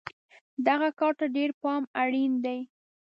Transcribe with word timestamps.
دغه 0.67 0.89
کار 0.99 1.13
ته 1.19 1.25
ډېر 1.35 1.49
پام 1.61 1.81
اړین 2.03 2.31
دی. 2.45 2.59